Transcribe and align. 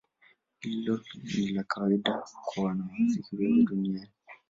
Hilo 0.59 0.99
ni 1.33 1.47
la 1.49 1.63
kawaida 1.63 2.23
kwa 2.45 2.63
wanamuziki 2.63 3.35
wengi 3.35 3.65
duniani. 3.65 4.11